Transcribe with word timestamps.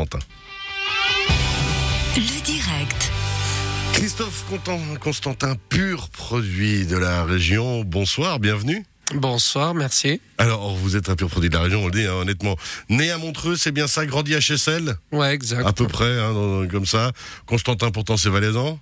Quentin. 0.00 0.18
Le 2.16 2.42
direct. 2.42 3.10
Christophe 3.92 4.44
Constantin, 4.98 5.56
pur 5.68 6.08
produit 6.08 6.86
de 6.86 6.96
la 6.96 7.22
région. 7.24 7.84
Bonsoir, 7.84 8.38
bienvenue. 8.38 8.86
Bonsoir, 9.14 9.74
merci. 9.74 10.22
Alors, 10.38 10.74
vous 10.74 10.96
êtes 10.96 11.10
un 11.10 11.16
pur 11.16 11.28
produit 11.28 11.50
de 11.50 11.54
la 11.54 11.60
région, 11.64 11.82
on 11.82 11.86
le 11.88 11.92
dit 11.92 12.06
hein, 12.06 12.14
honnêtement. 12.14 12.56
Né 12.88 13.10
à 13.10 13.18
Montreux, 13.18 13.56
c'est 13.56 13.72
bien 13.72 13.86
ça, 13.88 14.06
grandi 14.06 14.34
à 14.34 14.40
Chessel, 14.40 14.96
Ouais, 15.12 15.34
exact. 15.34 15.66
à 15.66 15.72
peu 15.74 15.86
près, 15.86 16.18
hein, 16.18 16.32
dans- 16.32 16.66
comme 16.66 16.86
ça. 16.86 17.12
Constantin, 17.44 17.90
pourtant, 17.90 18.16
c'est 18.16 18.30
valaisan. 18.30 18.78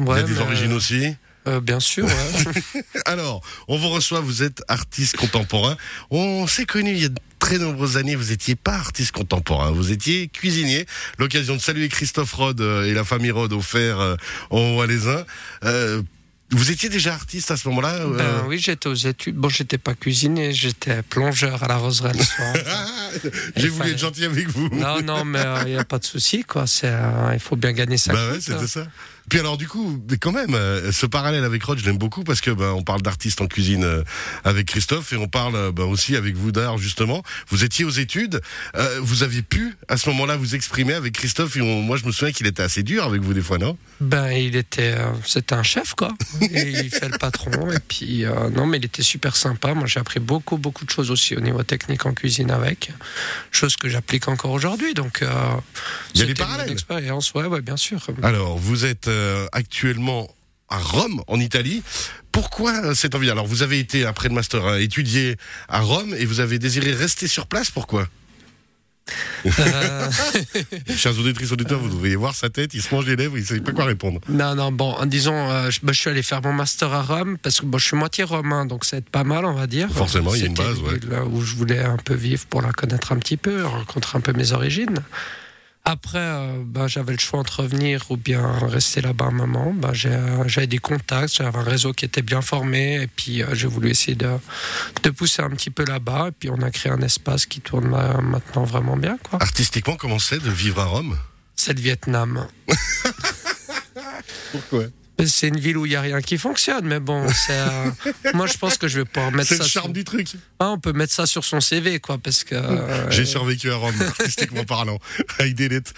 Il 0.00 0.06
Ouais, 0.06 0.18
a 0.18 0.22
des 0.24 0.32
mais, 0.32 0.40
origines 0.40 0.72
aussi. 0.72 1.14
Euh, 1.48 1.60
bien 1.60 1.80
sûr, 1.80 2.04
ouais. 2.04 2.82
Alors, 3.06 3.40
on 3.68 3.78
vous 3.78 3.88
reçoit, 3.88 4.20
vous 4.20 4.42
êtes 4.42 4.62
artiste 4.68 5.16
contemporain. 5.16 5.76
On 6.10 6.46
s'est 6.46 6.66
connu 6.66 6.92
il 6.92 6.98
y 7.00 7.04
a 7.04 7.08
de 7.08 7.18
très 7.38 7.58
nombreuses 7.58 7.96
années, 7.96 8.14
vous 8.16 8.32
étiez 8.32 8.54
pas 8.56 8.74
artiste 8.74 9.12
contemporain, 9.12 9.70
vous 9.70 9.90
étiez 9.92 10.28
cuisinier. 10.28 10.86
L'occasion 11.18 11.54
de 11.56 11.60
saluer 11.60 11.88
Christophe 11.88 12.32
Rode 12.34 12.60
euh, 12.60 12.84
et 12.84 12.94
la 12.94 13.04
famille 13.04 13.30
Rode 13.30 13.52
au 13.52 13.60
fer 13.62 13.98
euh, 14.00 14.16
en 14.50 14.74
Walaisin. 14.76 15.24
Euh, 15.64 16.02
vous 16.50 16.70
étiez 16.70 16.88
déjà 16.88 17.12
artiste 17.12 17.50
à 17.50 17.58
ce 17.58 17.68
moment-là 17.68 17.94
euh, 17.96 18.16
Ben 18.16 18.44
oui, 18.46 18.58
j'étais 18.58 18.88
aux 18.88 18.94
études. 18.94 19.36
Bon, 19.36 19.50
j'étais 19.50 19.76
pas 19.76 19.92
cuisinier, 19.94 20.52
j'étais 20.54 21.02
plongeur 21.02 21.62
à 21.62 21.68
la 21.68 21.76
roseraie 21.76 22.14
le 22.14 22.24
soir. 22.24 22.54
J'ai 23.56 23.68
voulu 23.68 23.78
fallait- 23.82 23.92
être 23.92 23.98
gentil 23.98 24.24
avec 24.24 24.48
vous. 24.48 24.68
non, 24.72 25.02
non, 25.02 25.24
mais 25.26 25.44
il 25.66 25.72
n'y 25.72 25.78
a 25.78 25.84
pas 25.84 25.98
de 25.98 26.04
souci, 26.04 26.44
quoi. 26.44 26.64
Euh, 26.84 27.30
il 27.34 27.40
faut 27.40 27.56
bien 27.56 27.72
gagner 27.72 27.98
sa 27.98 28.12
Bah 28.14 28.30
ouais, 28.30 28.40
c'était 28.40 28.54
hein. 28.54 28.66
ça. 28.66 28.86
Puis 29.28 29.38
alors 29.40 29.56
du 29.58 29.68
coup, 29.68 30.02
mais 30.10 30.16
quand 30.18 30.32
même, 30.32 30.54
euh, 30.54 30.90
ce 30.92 31.06
parallèle 31.06 31.44
avec 31.44 31.62
Rod, 31.62 31.78
je 31.78 31.84
l'aime 31.84 31.98
beaucoup 31.98 32.24
parce 32.24 32.40
que 32.40 32.50
ben, 32.50 32.70
on 32.70 32.82
parle 32.82 33.02
d'artiste 33.02 33.40
en 33.40 33.46
cuisine 33.46 33.84
euh, 33.84 34.02
avec 34.44 34.66
Christophe 34.66 35.12
et 35.12 35.16
on 35.16 35.28
parle 35.28 35.54
euh, 35.56 35.72
ben, 35.72 35.84
aussi 35.84 36.16
avec 36.16 36.36
vous 36.36 36.52
d'ailleurs 36.52 36.78
justement. 36.78 37.22
Vous 37.48 37.64
étiez 37.64 37.84
aux 37.84 37.90
études, 37.90 38.40
euh, 38.76 38.98
vous 39.02 39.22
aviez 39.22 39.42
pu 39.42 39.76
à 39.88 39.96
ce 39.96 40.08
moment-là 40.10 40.36
vous 40.36 40.54
exprimer 40.54 40.94
avec 40.94 41.12
Christophe 41.14 41.56
et 41.56 41.60
on- 41.60 41.82
moi 41.82 41.96
je 41.96 42.04
me 42.06 42.12
souviens 42.12 42.32
qu'il 42.32 42.46
était 42.46 42.62
assez 42.62 42.82
dur 42.82 43.04
avec 43.04 43.20
vous 43.22 43.34
des 43.34 43.42
fois, 43.42 43.58
non? 43.58 43.76
Ben, 44.00 44.30
il 44.30 44.54
était, 44.56 44.94
euh, 44.96 45.10
c'était 45.26 45.54
un 45.54 45.62
chef, 45.64 45.94
quoi. 45.94 46.14
Et 46.40 46.70
il 46.84 46.90
fait 46.90 47.08
le 47.08 47.18
patron. 47.18 47.72
Et 47.72 47.78
puis, 47.86 48.24
euh, 48.24 48.48
non, 48.50 48.64
mais 48.66 48.78
il 48.78 48.84
était 48.84 49.02
super 49.02 49.34
sympa. 49.34 49.74
Moi, 49.74 49.86
j'ai 49.86 49.98
appris 49.98 50.20
beaucoup, 50.20 50.56
beaucoup 50.56 50.84
de 50.84 50.90
choses 50.90 51.10
aussi 51.10 51.34
au 51.34 51.40
niveau 51.40 51.64
technique 51.64 52.06
en 52.06 52.14
cuisine 52.14 52.50
avec. 52.52 52.92
Chose 53.50 53.76
que 53.76 53.88
j'applique 53.88 54.28
encore 54.28 54.52
aujourd'hui. 54.52 54.94
Donc, 54.94 55.18
Il 55.20 55.26
y 55.26 55.28
a 55.28 56.26
des 56.26 56.30
c'était 56.30 56.30
une 56.30 56.34
parallèles. 56.36 56.70
expérience, 56.70 57.34
ouais, 57.34 57.46
ouais, 57.46 57.60
bien 57.60 57.76
sûr. 57.76 58.06
Alors 58.22 58.56
vous 58.58 58.84
êtes 58.84 59.08
euh, 59.18 59.46
actuellement 59.52 60.28
à 60.68 60.78
Rome, 60.78 61.22
en 61.26 61.40
Italie. 61.40 61.82
Pourquoi 62.32 62.72
euh, 62.84 62.94
cette 62.94 63.14
envie? 63.14 63.30
Alors 63.30 63.46
vous 63.46 63.62
avez 63.62 63.78
été 63.78 64.04
après 64.04 64.28
le 64.28 64.34
master 64.34 64.64
hein, 64.64 64.78
étudié 64.78 65.36
à 65.68 65.80
Rome 65.80 66.14
et 66.16 66.24
vous 66.24 66.40
avez 66.40 66.58
désiré 66.58 66.92
rester 66.92 67.26
sur 67.26 67.46
place. 67.46 67.70
Pourquoi? 67.70 68.06
Euh, 69.46 70.10
Chers 70.96 71.18
auditrices 71.18 71.50
auditeurs, 71.52 71.80
vous 71.80 71.88
devriez 71.88 72.16
voir 72.16 72.34
sa 72.34 72.50
tête. 72.50 72.74
Il 72.74 72.82
se 72.82 72.94
mange 72.94 73.06
les 73.06 73.16
lèvres, 73.16 73.38
il 73.38 73.40
ne 73.40 73.46
sait 73.46 73.60
pas 73.60 73.72
quoi 73.72 73.86
répondre. 73.86 74.20
Non, 74.28 74.54
non, 74.54 74.70
bon, 74.70 74.94
disons, 75.06 75.50
euh, 75.50 75.70
je, 75.70 75.80
bah, 75.82 75.92
je 75.92 76.00
suis 76.00 76.10
allé 76.10 76.22
faire 76.22 76.42
mon 76.42 76.52
master 76.52 76.92
à 76.92 77.02
Rome 77.02 77.38
parce 77.38 77.60
que 77.60 77.66
bon, 77.66 77.78
je 77.78 77.86
suis 77.86 77.96
moitié 77.96 78.24
romain, 78.24 78.66
donc 78.66 78.84
ça 78.84 78.98
aide 78.98 79.08
pas 79.08 79.24
mal, 79.24 79.46
on 79.46 79.54
va 79.54 79.66
dire. 79.66 79.88
Forcément, 79.90 80.34
il 80.34 80.42
y 80.42 80.44
a 80.44 80.46
une 80.48 80.54
base, 80.54 80.78
ouais. 80.80 80.98
ville 80.98 81.10
où 81.32 81.40
je 81.40 81.54
voulais 81.54 81.82
un 81.82 81.96
peu 81.96 82.14
vivre 82.14 82.44
pour 82.46 82.60
la 82.60 82.72
connaître 82.72 83.12
un 83.12 83.16
petit 83.16 83.38
peu, 83.38 83.64
rencontrer 83.64 84.18
un 84.18 84.20
peu 84.20 84.32
mes 84.32 84.52
origines. 84.52 84.98
Après, 85.90 86.18
euh, 86.18 86.62
bah, 86.66 86.86
j'avais 86.86 87.12
le 87.12 87.18
choix 87.18 87.40
entre 87.40 87.62
revenir 87.62 88.10
ou 88.10 88.18
bien 88.18 88.58
rester 88.66 89.00
là-bas 89.00 89.24
un 89.24 89.30
moment. 89.30 89.72
Bah, 89.72 89.92
j'ai, 89.94 90.10
euh, 90.10 90.46
j'avais 90.46 90.66
des 90.66 90.76
contacts, 90.76 91.36
j'avais 91.36 91.56
un 91.56 91.62
réseau 91.62 91.94
qui 91.94 92.04
était 92.04 92.20
bien 92.20 92.42
formé, 92.42 93.00
et 93.00 93.06
puis 93.06 93.42
euh, 93.42 93.54
j'ai 93.54 93.68
voulu 93.68 93.88
essayer 93.88 94.14
de, 94.14 94.28
de 95.02 95.08
pousser 95.08 95.40
un 95.40 95.48
petit 95.48 95.70
peu 95.70 95.86
là-bas. 95.86 96.26
Et 96.28 96.32
puis 96.32 96.50
on 96.50 96.60
a 96.60 96.70
créé 96.70 96.92
un 96.92 97.00
espace 97.00 97.46
qui 97.46 97.62
tourne 97.62 97.94
euh, 97.94 98.20
maintenant 98.20 98.64
vraiment 98.64 98.98
bien. 98.98 99.16
Quoi. 99.16 99.40
Artistiquement, 99.40 99.96
comment 99.96 100.18
c'est 100.18 100.42
de 100.42 100.50
vivre 100.50 100.78
à 100.82 100.84
Rome? 100.84 101.16
C'est 101.56 101.72
le 101.72 101.80
Vietnam. 101.80 102.46
Pourquoi? 104.52 104.84
C'est 105.26 105.48
une 105.48 105.58
ville 105.58 105.76
où 105.76 105.84
il 105.86 105.90
n'y 105.90 105.96
a 105.96 106.00
rien 106.00 106.20
qui 106.20 106.38
fonctionne, 106.38 106.86
mais 106.86 107.00
bon, 107.00 107.26
c'est, 107.28 107.50
euh, 107.58 107.90
moi 108.34 108.46
je 108.46 108.56
pense 108.56 108.78
que 108.78 108.86
je 108.86 109.00
vais 109.00 109.04
pouvoir 109.04 109.32
mettre 109.32 109.48
C'est 109.48 109.56
ça. 109.56 109.62
le 109.64 109.68
sur- 109.68 109.82
charme 109.82 109.92
du 109.92 110.04
truc. 110.04 110.28
Ah, 110.60 110.70
on 110.70 110.78
peut 110.78 110.92
mettre 110.92 111.12
ça 111.12 111.26
sur 111.26 111.44
son 111.44 111.60
CV, 111.60 111.98
quoi, 111.98 112.18
parce 112.18 112.44
que. 112.44 112.54
euh, 112.54 113.10
J'ai 113.10 113.24
survécu 113.26 113.70
à 113.70 113.76
Rome, 113.76 113.94
artistiquement 114.00 114.64
parlant. 114.64 114.98
I 115.40 115.54
did 115.54 115.72
it. 115.72 115.92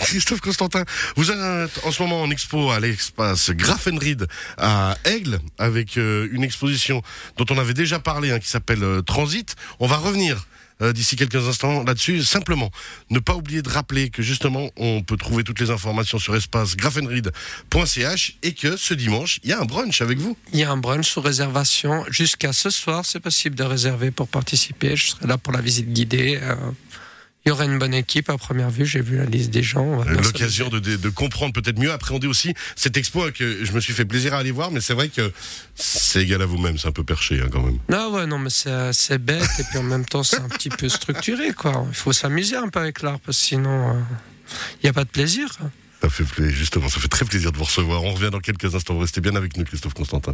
Christophe 0.00 0.40
Constantin, 0.40 0.84
vous 1.16 1.30
êtes 1.30 1.38
en 1.84 1.90
ce 1.92 2.02
moment 2.02 2.22
en 2.22 2.30
expo 2.30 2.70
à 2.70 2.80
l'espace 2.80 3.50
Grafenried 3.50 4.26
à 4.56 4.96
Aigle, 5.04 5.38
avec 5.58 5.98
euh, 5.98 6.28
une 6.32 6.42
exposition 6.44 7.02
dont 7.36 7.46
on 7.50 7.58
avait 7.58 7.74
déjà 7.74 7.98
parlé, 7.98 8.30
hein, 8.30 8.38
qui 8.38 8.48
s'appelle 8.48 8.82
euh, 8.82 9.02
Transit. 9.02 9.54
On 9.80 9.86
va 9.86 9.96
revenir 9.98 10.46
euh, 10.82 10.92
d'ici 10.92 11.16
quelques 11.16 11.48
instants 11.48 11.84
là-dessus. 11.84 12.22
Simplement, 12.22 12.70
ne 13.10 13.18
pas 13.18 13.34
oublier 13.34 13.62
de 13.62 13.68
rappeler 13.68 14.10
que 14.10 14.22
justement, 14.22 14.70
on 14.76 15.02
peut 15.02 15.16
trouver 15.16 15.44
toutes 15.44 15.60
les 15.60 15.70
informations 15.70 16.18
sur 16.18 16.34
espacegrafenried.ch 16.36 18.36
et 18.42 18.54
que 18.54 18.76
ce 18.76 18.94
dimanche, 18.94 19.40
il 19.42 19.50
y 19.50 19.52
a 19.52 19.60
un 19.60 19.64
brunch 19.64 20.00
avec 20.02 20.18
vous. 20.18 20.36
Il 20.52 20.58
y 20.58 20.64
a 20.64 20.70
un 20.70 20.76
brunch 20.76 21.08
sous 21.08 21.20
réservation 21.20 22.04
jusqu'à 22.10 22.52
ce 22.52 22.70
soir. 22.70 23.04
C'est 23.04 23.20
possible 23.20 23.56
de 23.56 23.64
réserver 23.64 24.10
pour 24.10 24.28
participer. 24.28 24.96
Je 24.96 25.08
serai 25.08 25.26
là 25.26 25.38
pour 25.38 25.52
la 25.52 25.60
visite 25.60 25.92
guidée. 25.92 26.38
euh, 26.42 26.54
il 27.44 27.48
y 27.48 27.52
aura 27.52 27.64
une 27.64 27.78
bonne 27.78 27.94
équipe 27.94 28.30
à 28.30 28.38
première 28.38 28.70
vue. 28.70 28.86
J'ai 28.86 29.00
vu 29.00 29.16
la 29.16 29.24
liste 29.24 29.50
des 29.50 29.62
gens. 29.62 30.02
bien 30.02 30.12
L'occasion 30.12 30.68
de, 30.68 30.78
de, 30.78 30.96
de 30.96 31.08
comprendre 31.08 31.52
peut-être 31.52 31.78
mieux, 31.78 31.90
appréhender 31.90 32.26
aussi 32.26 32.54
cette 32.76 32.96
expo 32.96 33.30
que 33.32 33.64
je 33.64 33.72
me 33.72 33.80
suis 33.80 33.92
fait 33.92 34.04
plaisir 34.04 34.34
à 34.34 34.38
aller 34.38 34.52
voir, 34.52 34.70
mais 34.70 34.80
c'est 34.80 34.94
vrai 34.94 35.08
que 35.08 35.32
c'est 35.74 36.22
égal 36.22 36.42
à 36.42 36.46
vous-même, 36.46 36.78
c'est 36.78 36.88
un 36.88 36.92
peu 36.92 37.04
perché 37.04 37.40
hein, 37.40 37.48
quand 37.50 37.62
même. 37.62 37.78
Non, 37.88 38.12
ouais, 38.14 38.26
non, 38.26 38.38
mais 38.38 38.50
c'est 38.50 39.18
bête 39.18 39.50
et 39.58 39.64
puis 39.64 39.78
en 39.78 39.82
même 39.82 40.04
temps 40.04 40.22
c'est 40.22 40.40
un 40.40 40.48
petit 40.48 40.68
peu 40.68 40.88
structuré, 40.88 41.52
quoi. 41.52 41.84
Il 41.88 41.96
faut 41.96 42.12
s'amuser 42.12 42.56
un 42.56 42.68
peu 42.68 42.78
avec 42.78 43.02
l'art 43.02 43.18
parce 43.20 43.38
que 43.38 43.44
sinon 43.44 43.90
euh, 43.90 44.00
il 44.82 44.84
n'y 44.84 44.90
a 44.90 44.92
pas 44.92 45.04
de 45.04 45.10
plaisir. 45.10 45.48
Ça 46.00 46.08
fait 46.08 46.24
plaisir, 46.24 46.56
justement, 46.56 46.88
ça 46.88 47.00
fait 47.00 47.08
très 47.08 47.24
plaisir 47.24 47.52
de 47.52 47.56
vous 47.56 47.64
recevoir. 47.64 48.02
On 48.04 48.12
revient 48.12 48.30
dans 48.30 48.40
quelques 48.40 48.74
instants. 48.74 48.94
Vous 48.94 49.00
restez 49.00 49.20
bien 49.20 49.36
avec 49.36 49.56
nous, 49.56 49.64
Christophe 49.64 49.94
Constantin. 49.94 50.30